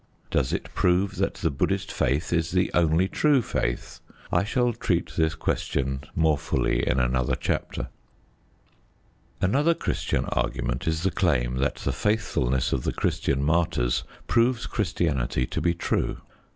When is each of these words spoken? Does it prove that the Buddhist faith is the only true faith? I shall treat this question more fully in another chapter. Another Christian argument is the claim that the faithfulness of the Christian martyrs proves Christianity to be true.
Does 0.31 0.51
it 0.51 0.73
prove 0.73 1.17
that 1.17 1.35
the 1.35 1.51
Buddhist 1.51 1.91
faith 1.91 2.33
is 2.33 2.49
the 2.49 2.71
only 2.73 3.07
true 3.07 3.43
faith? 3.43 3.99
I 4.31 4.43
shall 4.43 4.73
treat 4.73 5.11
this 5.15 5.35
question 5.35 5.99
more 6.15 6.39
fully 6.39 6.81
in 6.87 6.99
another 6.99 7.35
chapter. 7.35 7.87
Another 9.41 9.75
Christian 9.75 10.25
argument 10.25 10.87
is 10.87 11.03
the 11.03 11.11
claim 11.11 11.57
that 11.57 11.75
the 11.75 11.93
faithfulness 11.93 12.73
of 12.73 12.81
the 12.81 12.93
Christian 12.93 13.43
martyrs 13.43 14.03
proves 14.25 14.65
Christianity 14.65 15.45
to 15.45 15.61
be 15.61 15.75
true. 15.75 16.17